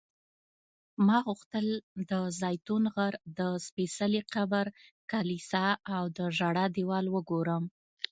[1.05, 1.67] ما غوښتل
[2.09, 2.11] د
[2.41, 4.65] زیتون غر، د سپېڅلي قبر
[5.11, 7.63] کلیسا او د ژړا دیوال وګورم.